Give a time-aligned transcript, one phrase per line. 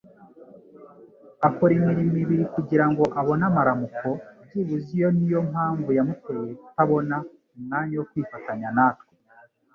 [1.47, 4.09] Akora imirimo ibiri kugirango abone amaramuko;
[4.43, 7.15] byibuze, iyo niyo mpamvu yamuteye kutabona
[7.57, 9.07] umwanya wo kwifatanya natwe.